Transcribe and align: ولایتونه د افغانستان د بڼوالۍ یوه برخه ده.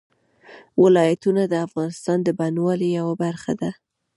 ولایتونه 0.83 1.43
د 1.47 1.53
افغانستان 1.67 2.17
د 2.23 2.29
بڼوالۍ 2.39 2.89
یوه 2.99 3.15
برخه 3.23 3.53
ده. 3.61 3.71